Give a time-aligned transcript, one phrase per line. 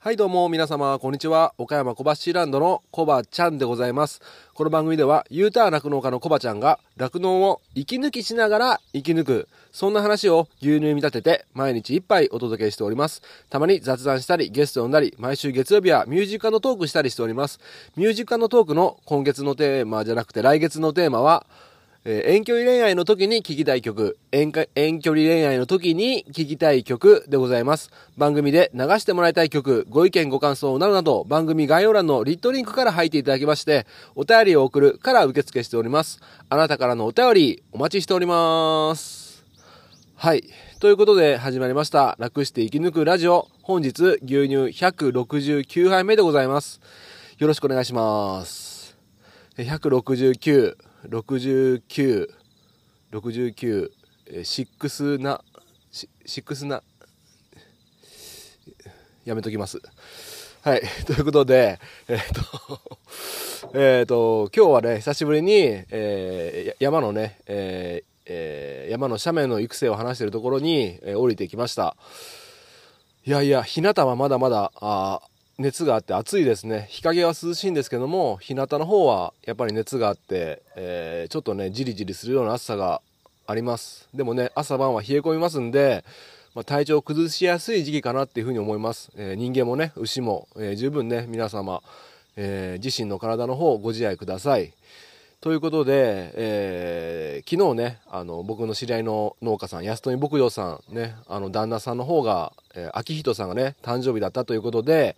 [0.00, 1.54] はいどうも皆様こんにちは。
[1.58, 4.22] 岡山小橋ランドのコバちゃんでございます。
[4.54, 13.22] この番組では U ターン酪農家のコバちゃんが酪農を息抜きしながら生き抜くそんな話を牛乳に見立てて毎日一杯お届けしております。
[13.50, 17.58] たまに雑談したりゲスト呼んだり毎週月曜日はミュージカルトークしたりしております。
[17.96, 21.44] ミュージカルトークの今月のテーマじゃなくて来月のテーマは
[22.10, 27.90] えー遠距離恋愛の時に聴きたい曲遠、遠距離恋愛の時に聴きたい曲でございます。
[28.16, 36.22] 番組で流してもらいたい曲、ご意見ご感想などなど、番組概要欄のリットリンクから入っていただきまして、お便りを送るから受付しております。
[36.48, 39.44] あなたからのお便り、お待ちしております。
[40.16, 40.44] はい。
[40.80, 42.16] ということで始まりました。
[42.18, 43.48] 楽して生き抜くラジオ。
[43.60, 46.80] 本日、牛乳169杯目でございます。
[47.36, 48.96] よろしくお願いします。
[49.58, 52.28] 169、69、
[53.12, 53.90] 69、
[54.26, 55.42] えーシックスな、
[55.90, 56.82] シシックスな、
[59.24, 59.80] やめときます。
[60.60, 60.82] はい。
[61.06, 62.80] ということで、えっ、と、
[63.72, 65.54] えっと、今日はね、久しぶりに、
[65.90, 71.96] えー山のね、えー山の斜面の育成を話しているところに、えー降りてきました。
[73.24, 75.22] いやいや、日向はまだまだ、あ
[75.58, 76.86] 熱があって暑いですね。
[76.88, 83.02] 日陰は涼しいんですけども、日向の方はやっぱり熱があって、えーちょっとね、じりじりするような暑さが
[83.44, 84.08] あります。
[84.14, 86.04] でもね、朝晩は冷え込みますんで、
[86.54, 89.10] まあ、体調を崩しやすい時期かなっていうふうに思います。
[89.16, 91.82] えー人間もね、牛も、えー十分ね、皆様、
[92.36, 94.72] え自身の体の方ご自愛ください。
[95.40, 105.16] ということで、えー昨日ね、あの、僕の知り合いの農家さん、安富牧場さん、ね、あの、旦那さんの方が、えー秋人さんがね、誕生日だったということで、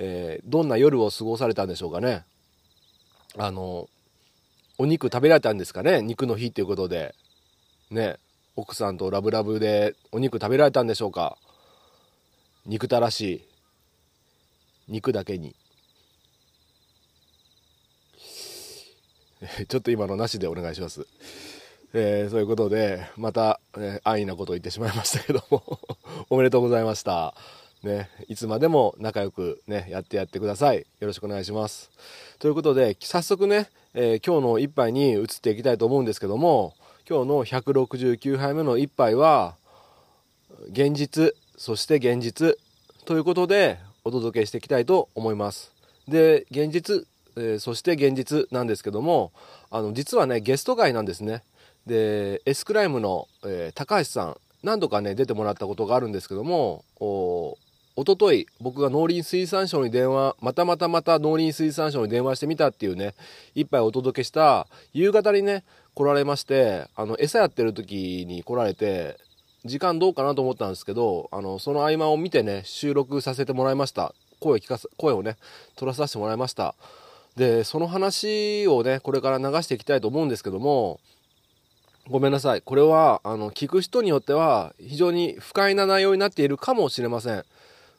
[0.00, 2.24] えーどんな夜を過ごされたんでしょうかね。
[3.36, 3.88] あの、
[4.78, 7.14] お肉食べられたんですかね、肉の日ということで。
[7.90, 8.16] ね、
[8.56, 11.36] 奥さんとラブラブでお肉食べられたんでしょうか？
[12.66, 13.48] 憎たらしい。
[14.88, 15.56] 肉だけに。
[19.68, 21.06] ちょっと今のなしでお願いします。
[21.94, 25.80] えーそういうことで、また、えー安易なことを言ってしまいましたけども、
[26.30, 27.34] おめでとうございました。
[27.82, 30.78] ね、いつまでも仲良くね、やってやってください。
[30.78, 31.90] よろしくお願いします。
[32.40, 36.74] ということで、早速ね、えー今日の一杯に移っていきたいと思うんですけども、
[37.08, 39.54] 今日の169杯目の一杯は、
[40.70, 42.56] 現実、そして現実
[43.04, 45.72] ということでお届けしていきたいと思います。
[46.08, 47.06] で、現実、
[47.36, 49.30] えーそして現実なんですけども、
[49.70, 51.44] あの、実はね、ゲスト会なんですね。
[51.86, 56.84] で、エスクライムの、えー高橋さん、何度かね、出てもらったことがあるんですけども、
[57.98, 63.16] おととい、僕が農林水産省に電話、またまたまた農林水産省に電話してみたっていうね、
[63.56, 65.64] 一杯お届けした、夕方にね、
[65.96, 69.16] 来られまして、あの、餌やってる時に来られて、
[69.64, 74.14] 時間どうかなと思ったんですけど、あの、その合間を見てね、収録させてもらいました。
[74.38, 75.36] 声聞かせ、声をね、
[75.74, 76.76] 取らさせてもらいました。
[77.36, 81.00] で、その話をね、これから流していきたいと思うんですけども、
[82.08, 82.62] ごめんなさい。
[82.62, 87.44] これは、あの、聞く人によっては、非常に不快な内容になっているかもしれません。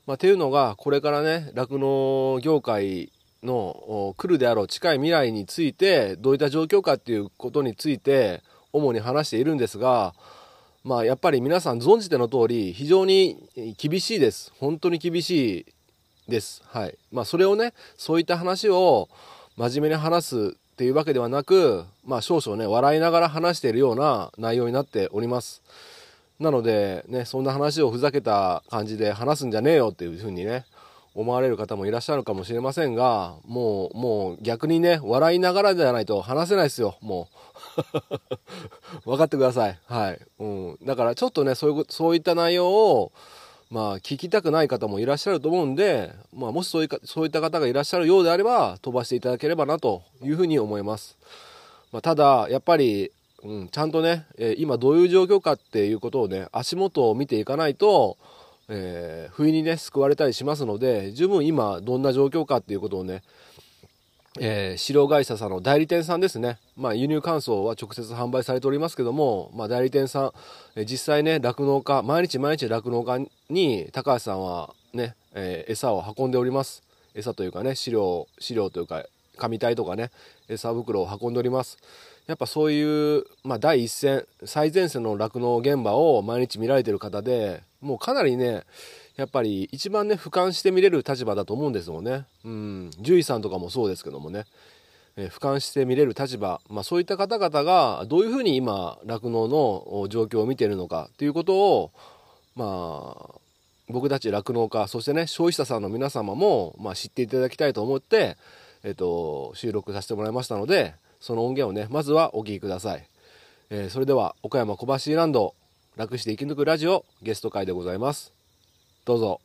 [0.10, 3.12] まあ、ていうのが、これからね、酪農業界
[3.44, 8.42] の来るであろう近い未来について、どういった状況かっていうことについて、
[8.74, 10.16] 主に話しているんですが、
[10.84, 14.52] まあ、やっぱり皆さん存じての通り、非常に厳しいです。
[14.60, 15.66] 本当に厳しい
[16.28, 16.64] です。
[16.66, 16.98] はい。
[17.12, 19.10] まあ、それをね、そういった話を
[19.58, 25.62] 真面目に話すっていうわけではなく、まあ、少々ね、笑いながら話しているような内容になっております。
[26.40, 30.66] なので、ね、そんな話をふざけた感じで話すんじゃねえよっていうふうにね、
[31.14, 37.28] 思われる方もいらっしゃるかもしれませんが、もう、もう逆にね、笑いながらじゃないと話せないですよ、も
[39.04, 39.04] う。
[39.04, 39.80] 分かってください。
[39.86, 40.20] はい。
[40.40, 40.78] うん。
[40.86, 43.12] だからちょっとね、そういう、そういった内容を、
[43.70, 51.18] まあ、聞きたくない方もいらっしゃると思うんで、まあ、もしそういか、そういった方がいらっしゃるようであれば、飛ばしていただければなというふうに思います。
[51.92, 53.12] まあ、ただ、やっぱり、
[53.44, 58.18] うん、ちゃんとね、えー今どういう状況かっていうことをね、足元を見ていかないと、
[58.68, 63.24] えー不意にね、救われたりしますので、十分今どんな状況かっていうことをね、
[64.40, 66.60] えー、飼料会社さんの代理店さんですね。
[66.78, 70.32] まあ、輸入乾燥は直接販売されておりますけども、まあ、代理店さん、
[70.76, 73.20] えー実際ね、酪農家、毎日毎日酪農家
[73.50, 76.84] に高橋さんはね、えー餌を運んでおります。
[77.16, 79.06] 餌というかね、飼料、飼料というか、
[79.38, 80.12] 紙体とかね、
[80.50, 81.78] 餌袋を運んでおります。
[82.28, 88.64] やっぱそういう、まあ、第一線、最前線の酪農現場を毎日見られてる方で、もうかなりね、
[89.16, 92.26] やっぱり一番ね、俯瞰して見れる立場だと思うんですよね。
[92.44, 92.90] うん。
[92.98, 94.46] 獣医さんとかもそうですけどもね。
[95.16, 101.92] えー俯瞰して見れる立場、まあ、そういった方々がどういうふうに今酪農の状況を見てるのかということを
[102.56, 103.40] まあ
[103.90, 108.38] 僕たち酪農家そしてね消費者さんの皆様も、まあ、知っていただきたいと思って、
[108.84, 113.06] えっと、収録させてもらいましたのでその音源をねまずはお聴きください、
[113.70, 115.54] えー、それでは岡山小橋ランド
[116.00, 118.32] 楽して生き抜くラジオゲスト会でございます。
[119.04, 119.42] どうぞ。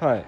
[0.00, 0.24] はい。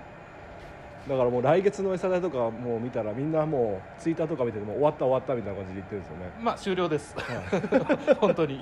[1.08, 6.32] だからもう来月の餌代とかもう見たらみんなもうツイッターとか見てても終わった終わったみたいな感じで言ってるんですよね。
[6.40, 8.60] まあ終了です、はい、 本当に。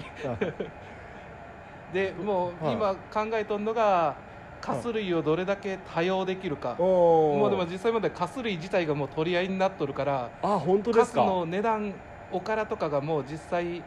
[1.93, 4.17] でもう今考えとんのが
[4.61, 11.21] カス類をどれだけ多用できるか、もうでも実際までカス類自体がもう取り合いになっとるからあ本当ですか？
[11.21, 11.95] カスの値段
[12.33, 13.83] おからとかがもう実際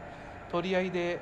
[0.50, 1.20] 取り合いで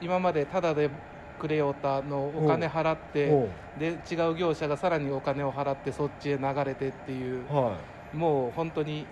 [0.00, 0.90] 今までタダで
[1.38, 3.48] くれようたのお金払って
[3.78, 7.76] で違う業者がさらにお金を払ってそっちへ流れてっていう、は
[8.12, 9.06] い、もう本当に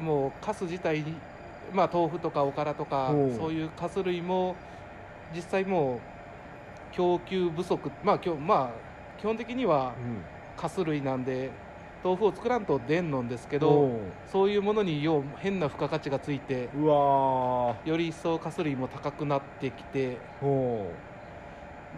[0.00, 1.14] もうカス自体に、
[1.72, 4.54] まあ、豆腐とかおからとかそういうカス類も
[5.34, 6.00] 実際もう
[6.92, 8.70] 供給不足、まあ、まあ
[9.18, 9.94] 基本的には
[10.56, 11.50] カス類なんで。
[12.04, 13.98] 豆腐を作らんと出んのんですけど
[14.30, 20.16] そういうものによう変な付加価値がついてうわより一層かす類も高くなってきて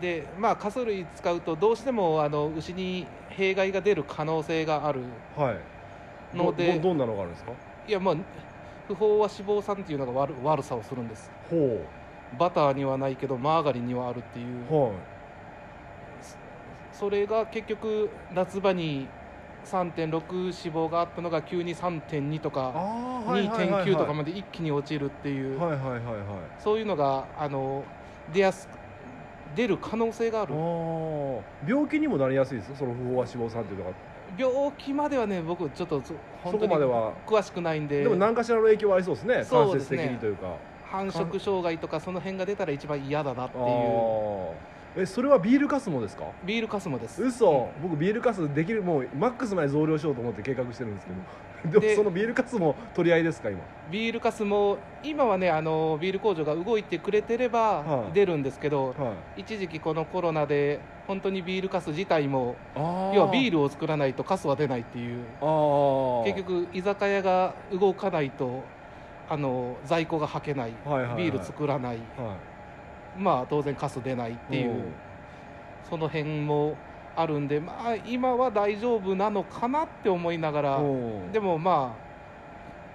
[0.01, 5.01] でまあかす類使うとどうしてもあの牛に弊害が出る可能性がある
[6.33, 7.53] ので、はい、どんなのがあるんですか？
[7.87, 8.15] いやまあ
[8.87, 11.31] 不飽和脂肪酸っていうのが悪悪さをするんです
[12.39, 14.93] バターにはないけどマーガリンにはあるっていう、はい、
[16.93, 19.09] それが結局夏場に
[19.65, 22.73] 3.6脂肪があったのが急に3.2とか
[23.27, 25.59] 2.9とかまで一気に落ちるっていう。
[26.59, 27.85] そういうのがあの
[28.33, 28.69] 出やす
[29.55, 30.55] 出る可能性がある。
[31.67, 33.91] 病気にもなりやすいですその不飽和脂肪酸っていうのが。
[34.39, 36.03] 病気まではね僕ちょっと
[36.45, 36.75] 本当に
[37.27, 38.03] 詳しくないんで。
[38.03, 39.45] でも何かしらの影響はありそうですね。
[39.51, 40.57] 間接的にというか
[40.91, 43.65] 繁殖障害とかその辺が出たら一番嫌だなっていう。
[44.97, 46.25] えそれはビールカスモですか？
[46.45, 47.23] ビールカスモです。
[47.23, 51.19] 嘘、うん、僕ビールカスできるもうマックスまで増量しようと思って計画してるんですけど。
[51.81, 53.61] でもそのビールカスも取り合いですか今？
[53.91, 65.25] ビールカスも今はねあのビール工場が動いてくれてれば出るんですけど、はい、一時期このコロナで本当にビールカス自体も要はビールを作らないとカスは出ないっていう。
[66.25, 68.63] 結局居酒屋が動かないと
[69.31, 72.37] あの在庫がはけない、ビール作らない、は
[73.17, 73.21] い。
[73.21, 74.85] まあ当然カス出ないっていう。
[75.89, 76.77] その辺も
[77.17, 80.79] あるんでまあ今は大丈夫なのかなって思いながら
[81.33, 81.97] でもま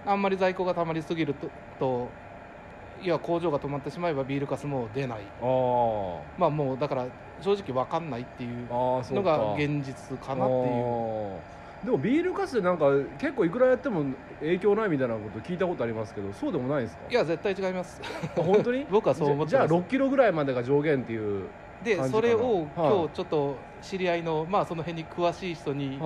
[0.06, 1.50] ああんまり在庫がたまりすぎると
[1.80, 2.08] と
[3.02, 5.22] いや工場が止まってしまえばビールカスも出ない。
[6.38, 7.08] まあもうだから
[7.42, 11.40] 正直分かんないっていうのが現実かなっていう
[11.84, 12.86] でもビールカスでなんか
[13.18, 14.06] 結構いくらやっても
[14.40, 17.04] 影響ないみたいなこと聞いたことありますけどそうでもないですか？
[17.10, 18.02] いや絶対違います。
[18.36, 18.86] 本当に？
[18.92, 21.48] 僕はそう思ってじゃあ6キロぐらいまでが上限っていう
[21.84, 26.00] でそれを今日ちょっと知り合いの、まあその辺に詳しい人に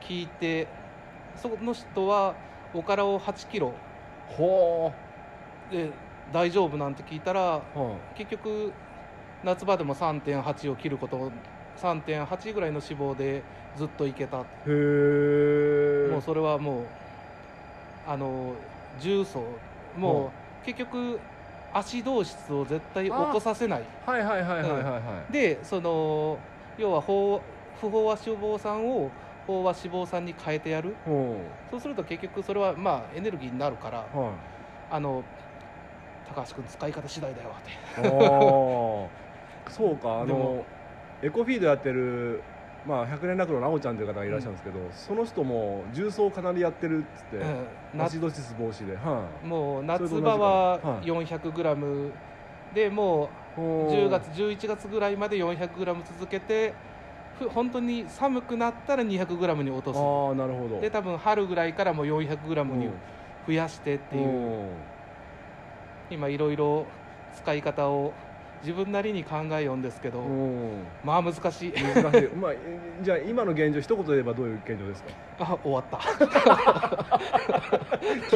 [0.00, 0.66] 聞いて、
[1.36, 2.34] その人は
[2.72, 3.74] おからを8キロ
[4.26, 4.90] ほ
[5.70, 5.74] う。
[5.74, 5.90] で
[6.32, 7.60] 大丈夫なんて聞いたら、
[8.14, 8.72] 結局
[9.44, 11.30] 夏場でも3.8を切ること
[11.76, 13.42] 3.8ぐらいの脂肪で
[13.76, 16.84] ずっといけたへえもうそれはもう
[18.06, 18.54] あの
[19.00, 19.42] 重曹。
[19.96, 20.26] も
[20.62, 21.18] う結局
[21.72, 23.82] 足動質を絶対起こさせない。
[24.06, 26.38] はいはいはいはいはい、はい、でその
[26.78, 27.40] 要は不飽
[27.82, 29.10] 和脂肪酸を
[29.46, 30.94] 飽和脂肪酸に変えてやる。
[31.70, 34.32] そうすると結局それはまあエネルギーになるから、はい、
[34.90, 35.22] あの
[36.28, 37.70] 高橋君使い方次第だよって。
[39.70, 40.20] そうか。
[40.20, 40.64] あの
[41.22, 42.42] エコフィードやってる
[42.86, 47.36] まあ、百年楽のなおちゃんという方がいらっしゃるんですけど、うん、その人も重曹かなりやってるっつって、
[47.94, 52.10] うん、アシドシス防止で、はい、もう夏場は 400g
[52.74, 55.84] でもう10月11月ぐらいまで 400g
[56.18, 56.72] 続けて
[57.48, 59.96] 本当に寒くなったら 200g に落とす。
[59.96, 60.80] あなるほど。
[60.80, 62.88] で多分春ぐらいからもう 400g に
[63.46, 64.68] 増やしてっていう。
[66.10, 66.86] 今いろいろ
[67.36, 68.12] 使い方を
[68.62, 70.22] 自分なりに考えようんですけど、
[71.02, 71.72] まあ難しい。
[72.36, 72.52] まあ、
[73.02, 75.10] じゃあ今の現状一言で言えばどういう現状ですか？
[75.40, 75.96] あ終わった。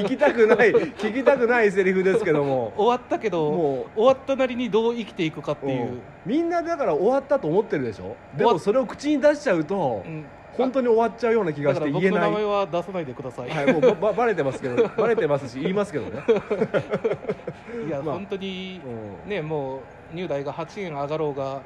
[0.00, 2.72] 聞きたくない聞きたくないセリフですけども。
[2.78, 4.00] 終わったけどもう。
[4.00, 6.00] 終わったなりにどう生きていくかっていう。
[6.24, 8.16] みんなだから終わったと思ってるでしょ？
[8.36, 10.24] でもそれを口に出しちゃうと、うん。
[10.56, 12.10] 本当に終わっちゃうような気がして言えない。
[12.10, 16.22] 僕の名前は出さないでください、はい、もうばばれてますけどばれてますし言いますけどね。
[17.88, 18.80] いや、まあ、本当に、
[19.24, 19.80] うん、ねもう
[20.14, 21.62] 入代が8円上がろうが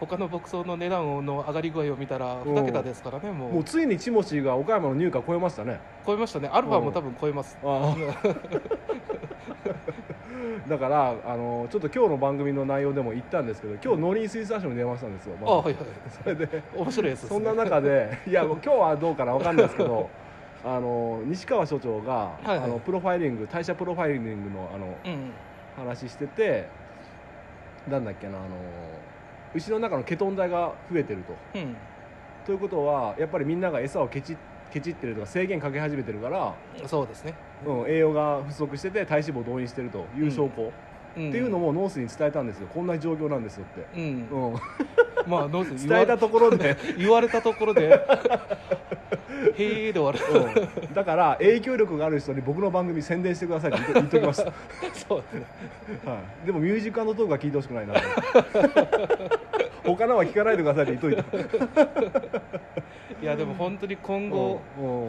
[0.00, 3.52] 他の牧草の値段の上がり具合を見たら2桁ですからね、もう。
[3.52, 5.78] もうついにチモシーが岡山の入荷超えましたね。
[6.06, 6.48] 超えましたね。
[6.50, 7.58] アルファも多分超えます、
[10.68, 15.76] だからあのちょっと今日の番組の内容でも言ったんですけど今日農林水産省に電話したんですよ、まあ、あはいはい
[16.22, 16.62] それで。
[16.74, 20.08] 面白いです、ね、そんな中でいや今日はどうかな分かんないですけど
[20.64, 25.32] あの西川所長が、はいはい、あのプロファイリング代謝プロファイリングのあの、うん、
[25.76, 26.68] 話してて
[27.90, 28.48] なんだっけなあの
[29.54, 31.76] 牛の中のケトン体が増えてると、うん、
[32.46, 34.36] ということはやっぱりみんなが餌をケチ
[34.70, 36.54] ケチってるとか制限かけ始めてるから
[36.86, 37.34] そうですね、
[37.66, 40.72] うん、栄養が不足してて体脂肪を動員してるという証拠、
[41.16, 42.68] うん、っていうのもノースに伝えたんですよ。
[42.72, 44.54] こんな状況なんですよって、うん、うん、
[45.26, 46.76] まあノース 伝えたところで。
[46.96, 48.00] 言われたところで
[49.56, 50.18] へえで終わる、
[50.80, 54.52] うん、だから影響力がある人に僕の番組宣伝してくださいって言っときました
[55.08, 55.46] そうですね、
[56.04, 57.94] はい、でもミュージックトークは聞いてほしくないな。
[59.84, 61.24] 他のは聞かないでくださいって言っといて。
[63.22, 64.60] いやでも本当に今後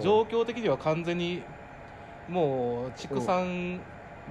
[0.02, 1.44] 状況的には完全に
[2.28, 3.80] もう畜産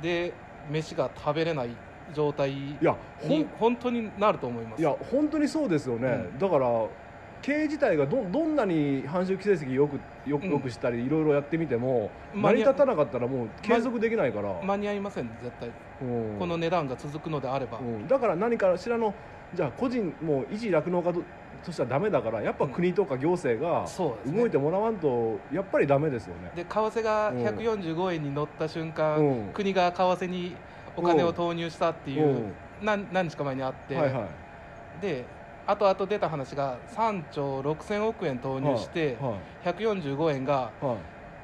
[0.03, 0.33] で
[0.71, 1.71] 飯が食べれない
[2.15, 4.81] 状態に本当になると思います。
[4.81, 6.67] いや本当にそうですよね、うん、だから
[7.43, 15.71] 経営自体がどどんなに繁殖成績よくよくよくしたりいろいろやってみても、成り立たなかったらもう継続できないから、間に合いません絶対、
[16.39, 19.15] この値段が続くのであれば、だから何かしらの
[19.55, 21.13] じゃあ個人もう一酪農家
[21.65, 23.87] としてはダメだからやっぱ国とか行政が
[24.27, 26.51] 動いてもらわんとやっぱりダメですよね。
[26.55, 30.57] で為替が145円に乗った瞬間、うん、国が為替に
[30.97, 34.29] お金を投入したっていう、うん、何何日か前にあって、はいは
[34.99, 35.25] い、で
[35.71, 40.73] 後々出た話が3兆6000億円投入して、はいはい、145円が、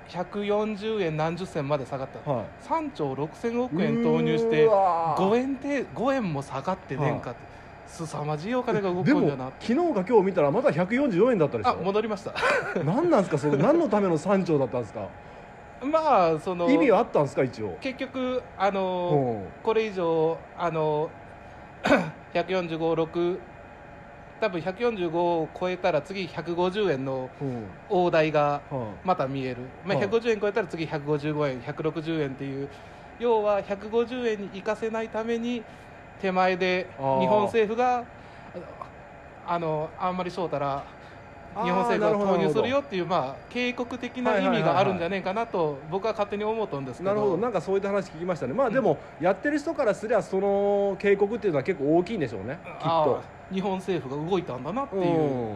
[0.09, 7.41] 140円何十銭まで下がった、はい、3兆6000億円投入して5円で5円も下がってねんかって、
[7.87, 11.71] 凄まじいお金が動くんだな昨日か今日見たらまだ144円だったでしょ。
[11.71, 12.35] あ戻りました。
[12.85, 13.57] 何なんですかそれ。
[13.57, 15.07] 何のための3兆だったんですか。
[15.83, 17.77] まあその意味はあったんですか一応。
[17.81, 21.11] 結局あのこれ以上あの
[22.35, 23.39] 1456
[24.41, 27.31] 多分145を超えたら次150円の
[27.89, 28.61] 大台が
[29.05, 32.69] また見える、まあ、150円超えたら次155円160円っていう。
[33.19, 35.63] 要は150円に行かせないために
[36.21, 38.05] 手前で日本政府が
[39.47, 40.85] あのあんまりそうたら
[41.65, 47.11] 日本政府が投入するよっていうまあ警告的な意味があるんじゃねえかなと僕は勝手に思うとんですけど。
[47.11, 48.53] なるほどなんかそういった話聞きましたね。
[48.53, 52.59] まあでも、やってる人からすりゃその警告っていうのは結構大きいんでしょうね。
[52.81, 53.23] きっと。
[53.53, 55.55] 日本政府が動いたんだなっていう、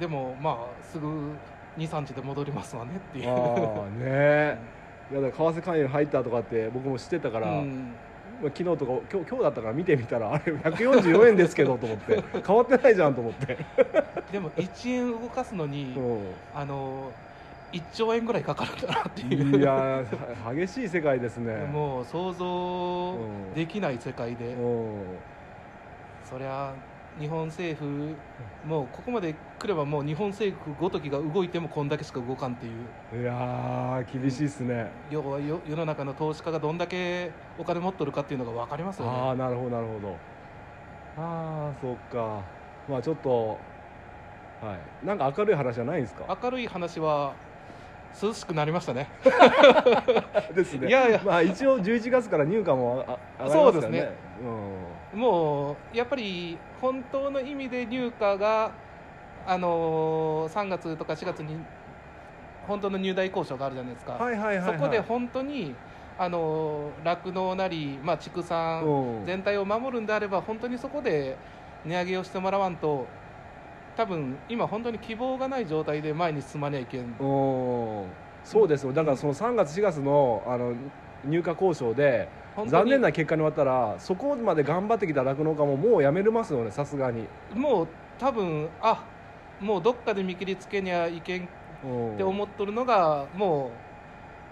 [0.00, 1.32] でもまあすぐ
[1.76, 3.28] 23日で戻りますわねっていう。
[3.28, 4.58] ああね
[5.12, 7.94] いや為替介入入ったとかって僕も知ってたから、うん
[8.50, 13.58] 昨日とか今日今日だったから見てみたらあれ144円ですけどと思って変わってないじゃんと思って。
[14.32, 15.96] でも1円動かすのに、
[16.54, 17.12] あの
[17.72, 19.58] 1兆円ぐらいかかるんだなっていう。
[19.58, 20.04] いや
[20.54, 21.66] 激しい世界ですね。
[21.66, 24.56] もう想像できない世界で、
[26.28, 26.74] そりゃ
[27.20, 28.14] 日本政府
[28.66, 32.70] もうここまで来ればもう日本政府ごときが動いてもこんだけしか動かんってい
[33.18, 33.22] う。
[33.22, 34.90] いや厳しいっすね。
[35.10, 39.10] 要は世の中の投資家がどんだけお金持っとるかっていうのが分かりますよね。
[39.12, 40.16] ああなるほどなるほど。
[41.16, 42.40] ああそっか。
[42.88, 43.58] まあちょっと
[44.60, 45.06] はい。
[45.06, 46.38] なんか明るい話じゃないんですか？
[46.42, 47.34] 明るい話は
[48.20, 49.08] 涼しくなりましたね。
[50.54, 50.88] ですね。
[50.88, 51.20] いやいや。
[51.24, 53.52] まあ一応11月から入荷も上がりますからね。
[53.52, 54.72] そうですね、うん、
[55.14, 58.72] もうやっぱり本当の意味で入荷が
[59.46, 61.56] あのー、3月とか4月に
[62.66, 65.74] 本当の入台交渉があるじゃないですか、はいはいはいはい、そこで本当に
[66.18, 71.36] あの酪農なり、まあ、畜産全体を守るんであれば本当にそこで
[71.84, 73.06] 値上げをしてもらわんと
[73.96, 77.14] 多分今本当に希望がない状態で前に進まにゃいけん。
[78.44, 78.92] そうですよ。
[78.92, 80.74] だからその3月4月のあの
[81.24, 82.28] 入荷交渉で
[82.66, 87.26] 残念な結果に終わったらそこまで頑張ってきた酪農家ももうやめれますよねさすがに。
[87.54, 89.04] もう多分あ
[89.60, 93.70] もうどっかで見切りつけにゃいけんって思っとるのがもう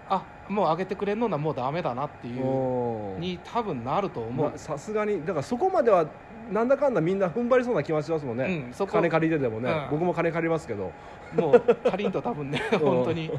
[0.08, 4.52] あもう上げてくれんのなもうダメだなっていうに多分なると思う。
[4.56, 6.06] さすがにだからそこまでは
[6.50, 10.90] なんだかんだみんな踏ん張りそうな気がしますもんね、うん、金借りてでもね、うん、僕も金借りますけど。
[11.34, 13.30] もう借りんと多分ね 本当に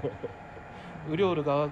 [1.11, 1.69] ウリョールが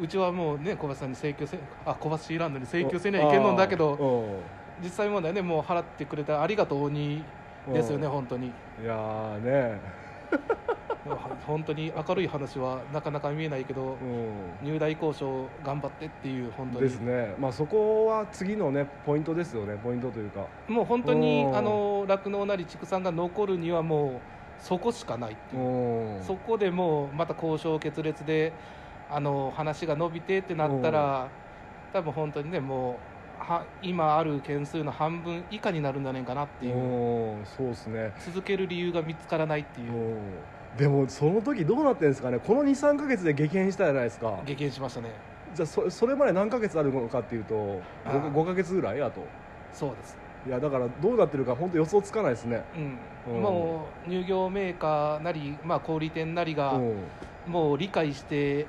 [0.00, 4.40] うちはもうね小林さんに請求せあ小橋ランドに請求せにはいけんのんだけど
[4.82, 7.22] 実際問題ねもう払ってくれたありがとうに
[7.68, 8.48] ですよね本当に。
[8.48, 8.50] い
[8.84, 9.78] やね。
[11.46, 14.64] 本当に明るい話はなかなか見えないけど、う。
[14.64, 16.80] ん、入大交渉頑張ってっていう本当に。
[16.82, 20.46] ですね、まあ、そこは次のねポイントですよねポイントというか。
[20.68, 26.22] もう本当に酪農なり畜産が残るにはもうそこしかないっていう。
[26.24, 28.52] そこでもうまた交渉決裂で
[29.10, 31.28] あの話が伸びてってなったら、
[31.92, 32.98] 多分本当にねも
[33.40, 37.44] うは今ある件数の半分以下になるんじゃないかなっていう。
[37.44, 38.12] そうですね。
[38.24, 39.90] 続ける理由が見つからないっていう。
[40.78, 42.38] でもその時どうなってるんですかね？
[42.38, 44.40] この23か月で激変したじゃないですか。
[44.46, 45.10] 激変しましたね。
[45.54, 47.54] じゃあそそれまで何ヶ月あるのかっていうと
[48.06, 49.22] 5, 5ヶ月ぐらいあと。
[49.72, 52.64] そうですいやだからどうなってるか本当予想つかないですね、
[53.26, 56.80] うん、もう乳業メーカーなり、まあ、小売店なりが
[57.46, 58.66] もう理解して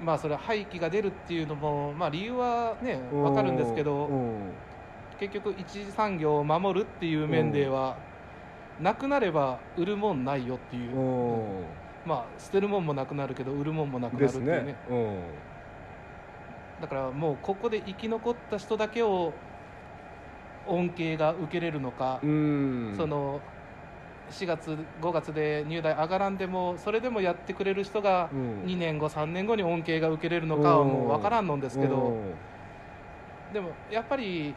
[0.00, 4.08] まあそれ廃棄が出るっていうのも、まあ、理由はね分かるんですけど
[5.18, 7.96] 結局一次産業を守るっていう面では
[8.80, 10.92] なくなれば売るもんないよっていう。
[12.06, 14.76] まあ捨てるもんもなくなるけど売るもんもなくなるっていうね、ね、
[16.80, 19.34] だからもうここで生き残った人だけを
[20.68, 23.40] 恩恵が受けれるのかその
[24.30, 32.14] 4月5月で入代上がらんでもそれでもやってくれる人が2年後3年後に恩恵が受けれるのかはもう分からんのんですけど
[33.52, 34.54] でもやっぱり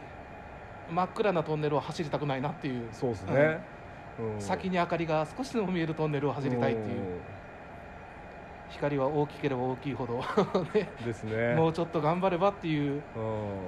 [0.90, 2.88] 真っ暗なトンネルを走りたくないなっていう。
[2.92, 3.60] そうですね、
[4.18, 7.20] うん、先に明かりが少しでも見えるトンネルを走りたいっていう。
[8.70, 10.18] 光は大きければ大きいほど。
[10.74, 11.54] ね、ですね。
[11.56, 13.02] もうちょっと頑張ればっていう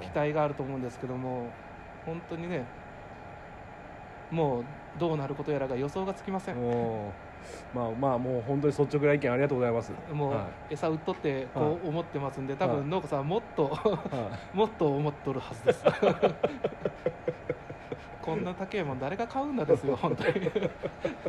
[0.01, 1.49] 期待があると思うんですけども
[2.07, 2.65] 本当にね
[4.31, 4.65] もう
[4.99, 6.57] どうなることやらが予想がつきません。
[7.75, 9.93] まあまあもう本当に率直な意見ありがとうございます。
[10.13, 13.79] もう、はい、餌売っとってこう思ってますんで、多分農家さんはもっと、
[14.53, 15.85] もっと思っとるはずです。
[18.25, 20.51] こんな高いもん誰が買うんだですよ本当に。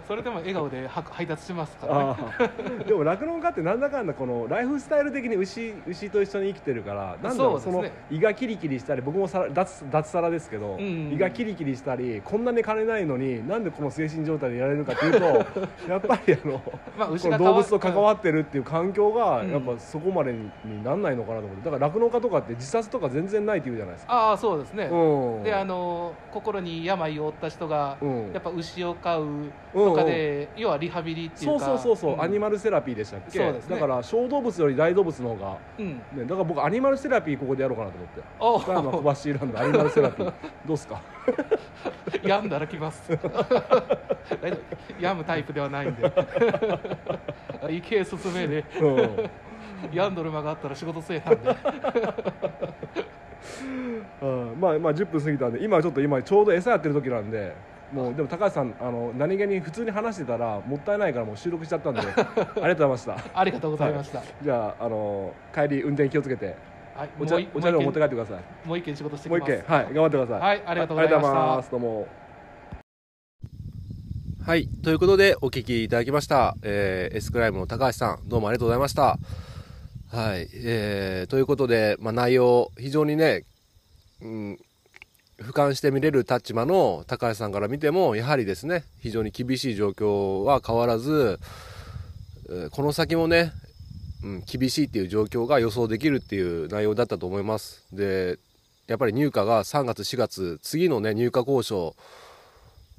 [0.07, 2.85] それでも笑顔で配達しますからね。
[2.85, 15.25] でも酪農家ってなんだかんだこのライフスタイル的に牛牛と一緒に生きてるからなんだろうそ、ね,、の胃がキリキリしたり僕もさ脱脱サラですけど、うんうん、胃がキリキリしたりこんなに金ないのになんでこの精神状態でいられるかというと
[15.89, 16.61] やっ ぱりあの、
[16.97, 21.65] まあ、牛動物と関わってるっていう環境がやっぱそこまでになんないのかなと思って。
[21.65, 24.13] だから酪農家とかって自殺とか全然ないっていうじゃないですか。
[24.13, 27.97] ああそうですね、うん、であの心に病を負った人が、
[28.33, 29.27] やっぱ牛を飼う
[29.73, 31.65] とかで、要はリハビリっていうか。
[31.65, 33.39] そうそうそうそう、アニマルセラピーでしたっけ？
[33.39, 35.95] そうです、ね、だから小動物より大動物の方が、うん。
[35.95, 38.21] ね、だから僕アニマルセラピーここでやろうかなと思って。
[38.39, 40.33] 岡山小橋ランドアニマルセラピー。
[40.67, 41.01] どうすか？
[42.23, 43.17] 病んだら来ます。
[44.99, 47.75] 病むタイプではないんで。
[47.75, 48.63] 意見進めで、
[49.91, 50.15] 病ん。
[50.15, 51.55] どる間があったら仕事せえなんで
[54.21, 57.53] うん、まあまあ10分過ぎたんで今ちょっと今ちょうど餌やってる時なんで
[57.93, 63.17] もうでも高橋さんあの何気に普通に話してたらもったいないからもう収録しちゃったんで ありがとうございました。
[63.39, 66.55] ありがとうございました、はい、じゃああの帰り運転気をつけて
[66.95, 68.67] はい、お茶お茶を持って帰ってください。
[68.67, 69.93] もう一件仕事してもう一件はい。
[69.93, 70.39] 頑張ってください。
[70.39, 70.63] はい。
[70.65, 71.69] ありがとうございます。
[71.69, 72.07] どうも
[74.45, 74.67] はい。
[74.67, 79.17] ということでお聞きいただきました、えー、エスクライムの高橋さんどうもありがとうございました。
[80.11, 83.43] はい、えー、ということで、まあ、内容非常にね
[84.21, 84.59] うん、
[85.39, 91.39] 俯瞰して見れる立場の高橋さんから見てもやはりですね非常に厳しい状況は変わらず
[92.69, 93.51] この先もね、
[94.23, 97.83] うん、厳しいっていう状況が予想できるっていう内容だったと思います。
[97.91, 98.37] で
[98.85, 101.95] やっぱり入荷が3月4月次のね入荷交渉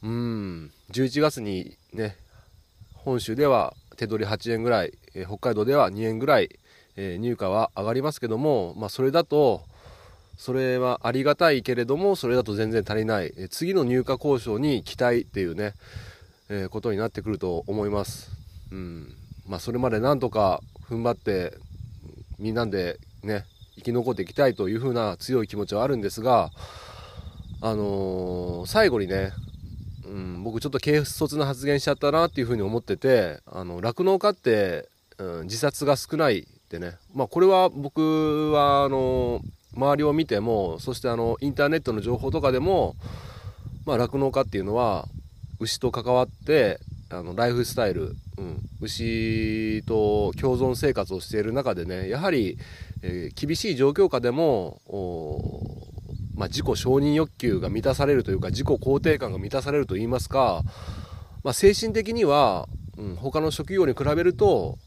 [0.02, 0.70] うん。
[0.90, 2.16] 11月にね
[2.92, 6.58] 本州では手取り8円ぐらい、え北海道では2円ぐらい、
[6.96, 9.62] えー、入荷は上がりますけども、まあ、それだと
[10.36, 15.72] それはありがたいけれどもそれだと全然足りないえ次の入荷交渉に期待っていうね、
[16.50, 18.30] え、ことになってくると思います、
[18.70, 19.14] うん。
[19.46, 21.54] まあ、それまでなんとか踏ん張って
[22.38, 23.44] みんなでね
[23.76, 26.50] 生き残っていきたいというふうな強い気持ちはあるんですが
[27.62, 29.32] あの、最後にね、
[30.06, 34.88] うん、僕ちょっと軽率な発言しちゃったなっていうふうに思ってて酪農家って、
[35.18, 36.92] うん、自殺が少ないってね。
[37.14, 39.40] まあこれは僕はあの
[39.74, 42.94] 周りを見てもそしてあのインターネットの情報とかでも
[43.86, 45.06] 酪農、まあ、家っていうのは
[45.60, 52.58] 牛と関わってあのライフスタイル、うん、牛と共存生活をしている中でねやはり、
[53.02, 54.80] えー、厳しい状況下でも
[56.36, 60.62] まあ、自己承認欲求が満たされるというか自己肯定感が満たされるといいますか、
[61.42, 64.78] まあ、精神的には、うん、他の職業に比べると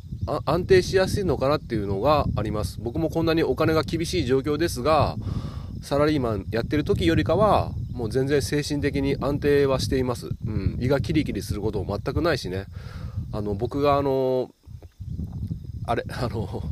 [0.45, 2.79] 安定しやすいのかなっていうのがあります。
[2.79, 5.15] 僕もこんなにお金が厳しい状況ですが
[5.81, 12.65] サラリーマンやってる時よりかはもう全然精神的に安定はしています、うん、胃がキリキリすることも全くないしね。
[13.31, 14.51] あの僕があの
[15.85, 16.63] あれあの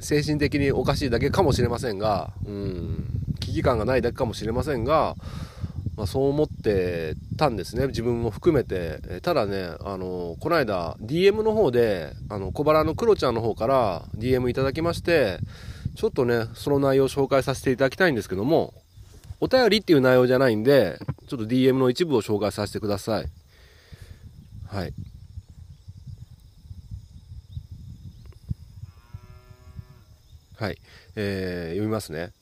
[0.00, 3.19] 精神的におかしいだけかもしれませんが、うん、
[3.50, 5.16] 危機感がないだけかもしれませんが
[5.96, 15.40] まあ、そう思ってたんですね自分も含めてただねあのこの間 DM の方であの小腹のクロちゃんの方から DM いただきまして
[16.00, 18.74] ちょっとね、その内容を紹介させていただきたいんですけども、
[19.40, 23.26] お便りっていう内容じゃないんで、ちょっと DM の一部を紹介させてください。
[24.66, 24.94] はい。
[30.58, 30.78] はい。
[31.16, 32.32] えー、読みますね。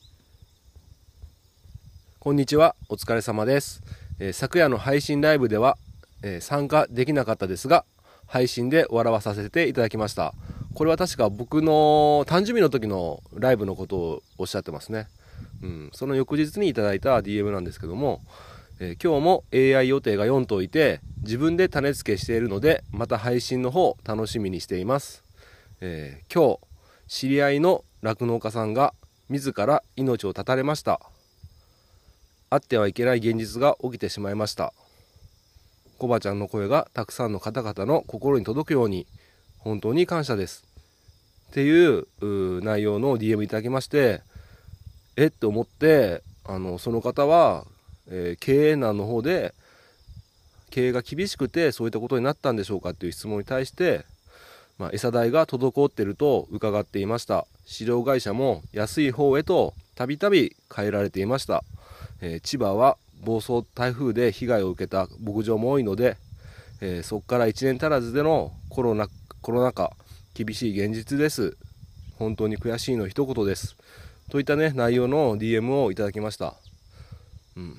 [2.29, 2.75] こんにちは。
[2.89, 3.81] お疲れ様です。
[4.19, 5.79] えー、昨夜の配信ライブでは、
[6.21, 7.85] えー、参加できなかったですが、
[8.27, 10.35] 配信で笑わさせていただきました。
[10.75, 15.07] これは確か僕の誕生日の時のライブのことをおっしゃってますね。
[15.63, 18.21] うん、その翌日にいただいた DM なんですけども、
[18.79, 25.23] えー、今日も AI 予定が4といて自分で種付けしているのでまた配信の方楽しみにしています、
[25.81, 26.59] え、今日
[27.07, 28.93] 知り合いの酪農家さんが
[29.29, 31.01] 自ら命を絶たれました
[32.49, 34.73] あってはいけない現実が起きてしまいました。
[35.97, 39.05] コバちゃんの声がたくさんの方々の心に届くように
[39.57, 40.65] 本当に感謝です。
[41.51, 42.07] っていう
[42.63, 44.21] 内容の DM いただきまして
[45.17, 47.65] えって思ってあのその方は、
[48.07, 49.53] えー、経営難の方で
[50.69, 54.05] 経営が厳しくてそういったことになったんでしょうかっていう質問に対して、
[54.77, 57.45] まあ、餌代が滞っていると伺っていました。
[57.65, 61.63] 飼料会社も安い方へとたびたび変えられていました、
[62.21, 66.17] え、千葉は暴走台風で被害を受けた牧場も多いので、
[66.81, 69.07] え、そこから1年足らずでのコロナ
[69.41, 69.91] コロナ禍
[70.33, 71.57] 厳しい現実です。
[72.17, 73.75] 本当に悔しいの一言です。
[74.29, 76.53] といったね内容の DM をいただきました、
[77.57, 77.75] うん、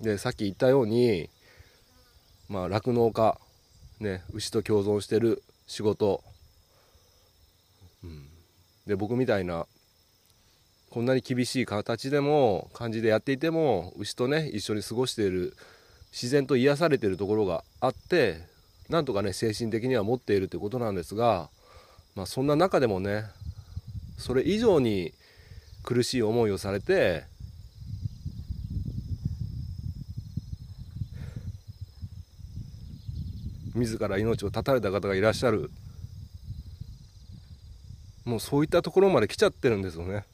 [0.00, 1.30] でさっき言ったように
[2.50, 3.40] まあ酪農家
[4.00, 6.22] ね牛と共存してる仕事、
[8.04, 8.26] うん、
[8.86, 9.66] で僕みたいな
[10.96, 15.54] こんなに厳しい形でも感じでやっていても牛とね一緒に過ごしている
[16.10, 18.38] 自然と癒されているところがあって
[18.88, 21.50] なんとかね精神的には持っているということなんですが、
[22.14, 23.24] まあ、そんな中でもね
[24.16, 25.12] それ以上に
[25.82, 27.24] 苦しい思いをされて
[33.74, 35.70] 自ら命を絶たれた方がいらっしゃる。
[38.24, 40.24] もうそういったところまで来ちゃってるんですよね。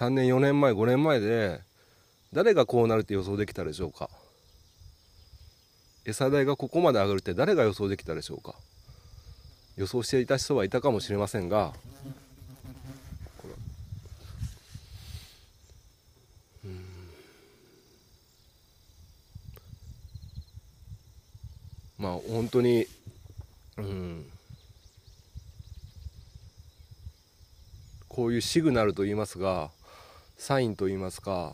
[0.00, 1.60] 3年4年前5年前で
[2.32, 4.08] 誰がこうなるって予想できたでしょうか？
[6.06, 8.54] 餌代がここまで上がるって誰が予想できたでしょうか？
[9.76, 11.74] 予想していた人はいたかもしれませんが。
[21.98, 22.86] まあ本当に
[23.76, 24.24] うん。
[28.08, 29.70] こういうシグナルといいますが
[30.40, 31.52] サインといいますか、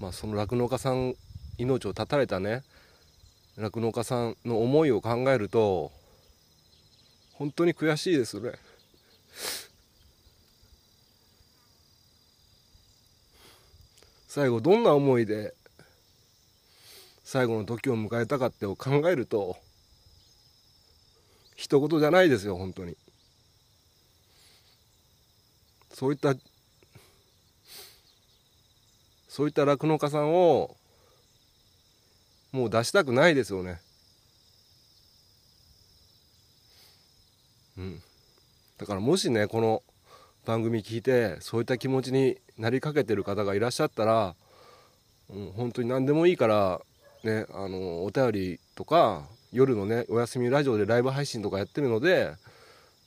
[0.00, 1.14] まあ、その酪農家さん
[1.56, 2.64] 命を絶たれたね
[3.56, 5.92] 酪農家さんの思いを考えると
[7.34, 8.50] 本当に悔しいですね。
[14.26, 15.54] 最後どんな思いで
[17.22, 19.56] 最後の時を迎えたかってを考えると
[21.54, 22.96] 一言じゃないですよ本当に
[25.92, 26.34] そういった
[29.28, 30.76] そういった酪農家さんを
[32.50, 33.80] もう出したくないですよね。
[37.76, 38.02] うん、
[38.78, 39.82] だからもしねこの
[40.44, 44.34] 番組聞いてそういった気持ちになりかけてる方がいらっしゃったら、
[45.30, 46.80] うん、本当に何でもいいから
[47.22, 52.32] ねあのお便りとか夜のねお休みラジオでライブ配信とかやってるので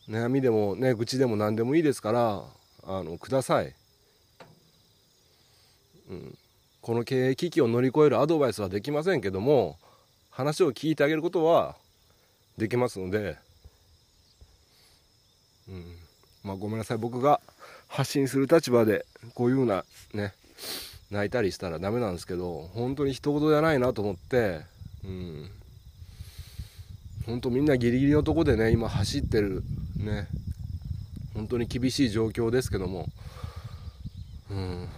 [0.08, 2.44] 悩みでもね愚痴でも何でもいいですから
[2.84, 3.76] あのください、
[6.82, 9.78] この経営危機を乗り越えるアドバイスはできませんけども
[10.32, 11.76] 話を聞いてあげることは
[12.58, 13.38] できますので。
[15.70, 15.96] うん。
[16.44, 16.98] まあ、ごめんなさい。
[16.98, 17.40] 僕が
[17.88, 20.34] 発信する立場でこういうふうなね
[21.12, 24.62] 泣いたりしたらダメなんですけど本当に一言じゃないなと思って
[25.04, 25.52] うん。
[27.26, 29.64] 本当みんなギリギリのとこでね今走ってる
[29.98, 30.28] ね。
[31.34, 33.08] 本当に厳しい状況ですけども。
[34.50, 34.90] うん。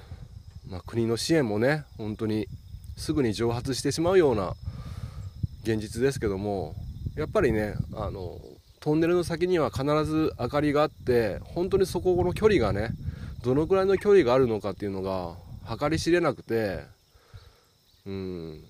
[0.69, 2.47] まあ、国の支援もね本当に
[2.97, 4.53] すぐに蒸発してしまうような
[5.63, 6.75] 現実ですけども
[7.15, 8.39] やっぱりねあの
[8.79, 12.89] トンネルの先には必ず明かりがあって本当にそこの距離がね
[13.43, 15.35] どのくらいの距離があるのかっていうのが
[15.79, 16.81] 計り知れなくて
[18.05, 18.63] うん。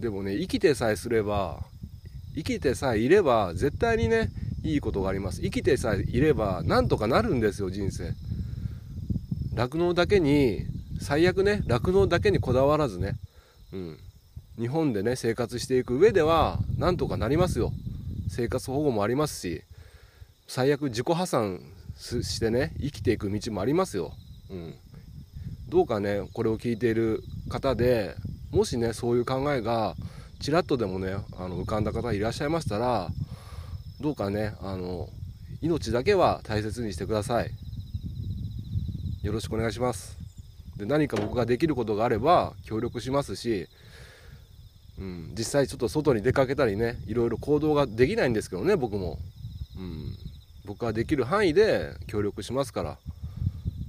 [0.00, 1.60] でもね生きてさえすれば
[2.34, 4.28] 生きてさえいれば絶対にね
[4.62, 5.40] いいことがあります。
[5.40, 8.12] 生きてさえいればなんとかなるんですよ人生。
[9.54, 10.66] 酪農だけに
[11.00, 13.14] 最悪ね酪農だけにこだわらずね
[13.72, 13.98] うん。
[14.58, 17.72] 日本でね生活していく上ではなんとかなりますよ。
[18.28, 19.62] 生活保護もありますし、
[20.48, 21.60] 最悪自己破産
[21.98, 24.12] してね生きていく道もありますよ、
[24.50, 24.74] うん、
[25.68, 28.14] どうかねこれを聞いている方で
[28.50, 29.94] もしねそういう考えが
[30.40, 33.08] ちらっとでもねあの浮かんだ方いらっしゃいましたら
[34.00, 35.08] どうかねあの
[35.62, 37.50] 命だけは大切にしてください。
[39.22, 40.25] よろしくお願いします。
[40.76, 43.68] で何か僕ができることがあれば協力しますし、
[44.98, 49.18] うん、実際ちょっと外に出かけたりねいろいろ行動ができないんですけどね僕も、
[49.78, 50.14] うん、
[50.64, 52.98] 僕はできる範囲で協力しますから、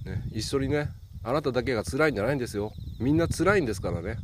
[0.06, 0.90] ね、一緒にね
[1.24, 2.72] あなただけが辛いんじゃないんですよ。
[3.00, 4.18] みんな辛いんですからね、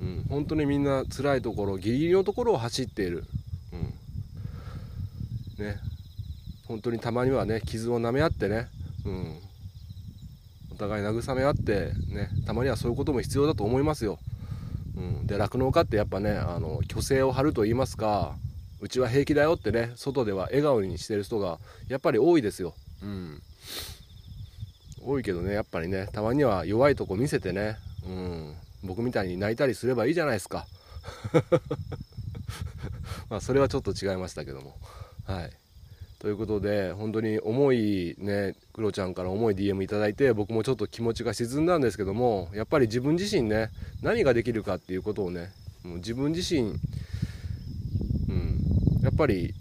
[0.00, 3.24] うん、本当にみんな辛いところギリギリのところを走っている、
[5.58, 5.76] うん、ね
[6.66, 8.66] 本当にたまにはね傷を舐め合ってね、
[9.04, 9.38] うん、
[10.76, 14.18] お互い慰め合ってねたまにはそういうことも必要だと思いますよ、
[14.94, 18.34] うん、で酪農家ってやっぱねあの虚勢を張ると言いますか
[18.82, 21.58] うちは平気だよってね外では笑顔にしてる人が
[21.88, 22.74] やっぱり多いですよ。
[23.02, 23.40] うん。
[25.02, 28.54] 多いけどねやっぱりねたまには弱いとこ見せてねうん。
[28.84, 30.66] 僕みたいに泣いたりすればいいじゃないですか。
[33.30, 34.76] まあそれはちょっと違いましたけども。
[35.24, 35.50] はい。
[36.18, 43.70] ということで本当に重いねクロちゃんから重い DM いただいて僕もちょっと気持ちが沈んだんですけどもやっぱり自分自身ね
[44.02, 45.50] 何ができるかっていうことをね
[45.84, 46.72] もう自分自身
[48.28, 48.58] うん
[49.02, 49.54] やっぱり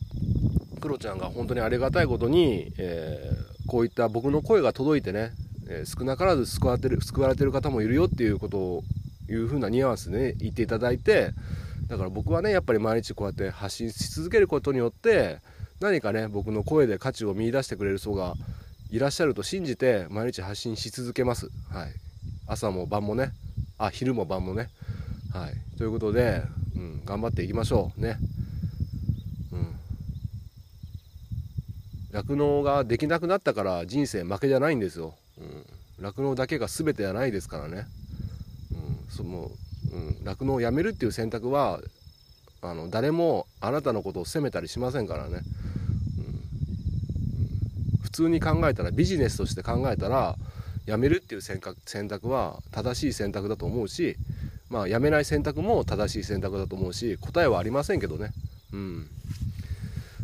[0.79, 5.31] クロちゃんが本当にありがたいことに、えー、こういった僕の声が届いてね、
[5.67, 8.83] えー、少なからず救われてる救われてる方もいるよっていうことを
[9.29, 11.31] いう風なニュアンスで、ね、言っていただいて
[11.87, 15.39] だから僕はねやっぱり毎日こうやって発信し続けることによって
[15.79, 18.35] 何かね僕の声で価値を見いだしてくれる人が
[18.91, 21.49] いらっしゃると信じて毎日発信し続けます。
[21.69, 21.93] はい、
[22.47, 23.31] 朝も晩もね。
[23.77, 24.69] あ昼も晩もね。
[25.33, 26.43] はい、ということで、
[26.75, 28.01] うん、頑張っていきましょう。
[28.01, 28.17] ね。
[32.15, 35.15] 酪農ができなくなったから人生負けじゃないんですよ。
[35.99, 37.88] 酪農、うん、だけが全てじゃないですからね、
[38.71, 39.51] うん、その
[40.23, 41.81] 酪農、うん、をやめるっていう選択は
[42.69, 45.41] あの誰もあなたのことを責めたりしませんからね、
[47.93, 50.36] うん、普通に考えたらビジネスとして考えたら
[50.86, 51.60] やめるっていう選
[52.08, 54.17] 択は正しい選択だと思うし
[54.69, 58.32] まあやめない選択も正しい選択だと思うし答えはありませんけどね。
[58.73, 59.08] うん。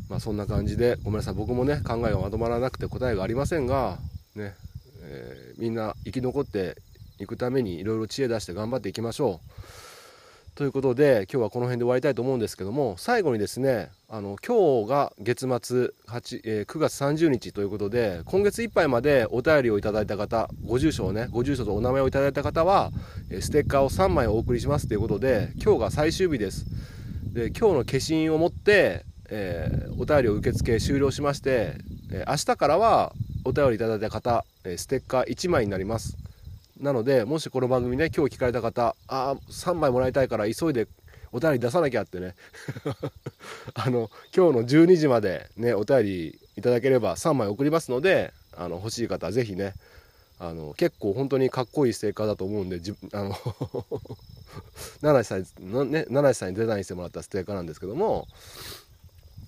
[0.10, 1.34] まあ、そんな感じでごめんなさい。
[1.36, 3.98] 僕もね考えがまとまらなくて答えがありませんが
[4.36, 4.56] ね、
[5.04, 6.76] えー、みんな生き残って
[7.20, 9.48] いくためにいろいろ知恵出して頑張っていきましょう。
[10.56, 22.92] ということで今日はこの辺で終わりたいと思うんですけども最後にですねあの今日が月末8、えー、9月30日ということで今月いっぱいまでお便りをいただいた方ご住所をねご住所とお名前をいただいた方は
[23.40, 26.66] ステッカーを3枚お送りしますということで今日が最終日です。
[27.34, 31.76] で今日の消印を持ってえー、お便りを受付終了しまして、
[32.12, 33.14] え、明日からは
[33.46, 36.18] お便りいただいた方、え、ステッカー1枚になります。
[36.82, 40.88] なのでもしこの番組ね今日聞かれた方ああ3枚もらいたいから急いで
[41.32, 42.36] お便り出さなきゃってね
[43.76, 49.76] あの今日の12時までねお便りいただければ3枚送りますのであの欲しい方是非ね
[50.40, 53.36] あの結構本当にかっこいいステッカーだと思うんでじあの
[55.04, 58.28] 七井さんね七井さんにデザインしてもらったステッカーなんですけども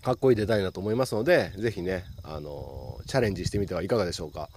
[0.04, 4.50] かっこいいデザインだと思いますので、ぜひね、あのチャレンジしてみてはいかがでしょうか。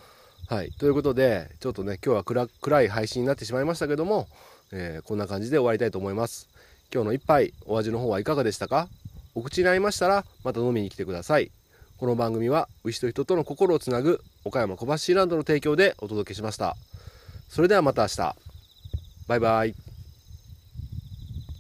[0.49, 0.71] はい。
[0.79, 4.29] ということで、ちょっとね、今日は暗暗い配信になってしまいましたけども、
[4.71, 6.49] えー、こんな感じで終わりたいと思います。
[6.95, 8.89] 今日の一杯、お味の方はいかがでしたか？
[9.35, 11.51] お口に合いましたら、また飲みに来てください。
[11.99, 16.77] この番組は、牛と人との心をつなぐ、岡山小橋ランドの提供でお届けしました。
[17.49, 18.37] それではまた明日。
[19.27, 19.86] バイバイ。